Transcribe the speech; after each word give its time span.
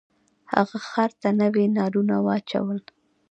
هغه 0.53 0.77
خر 0.89 1.09
ته 1.21 1.29
نوي 1.41 1.65
نالونه 1.77 2.15
واچول. 2.25 2.79